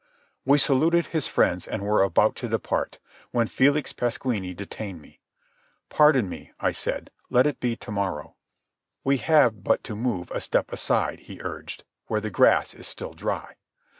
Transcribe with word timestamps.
We 0.45 0.57
saluted 0.57 1.05
his 1.05 1.27
friends 1.27 1.67
and 1.67 1.83
were 1.83 2.01
about 2.01 2.35
to 2.37 2.49
depart, 2.49 2.97
when 3.29 3.45
Felix 3.45 3.93
Pasquini 3.93 4.51
detained 4.55 4.99
me. 4.99 5.19
"Pardon 5.89 6.27
me," 6.27 6.53
I 6.59 6.71
said. 6.71 7.11
"Let 7.29 7.45
it 7.45 7.59
be 7.59 7.75
to 7.75 7.91
morrow." 7.91 8.35
"We 9.03 9.17
have 9.17 9.63
but 9.63 9.83
to 9.83 9.95
move 9.95 10.31
a 10.31 10.41
step 10.41 10.73
aside," 10.73 11.19
he 11.19 11.39
urged, 11.43 11.83
"where 12.07 12.19
the 12.19 12.31
grass 12.31 12.73
is 12.73 12.87
still 12.87 13.13
dry." 13.13 13.57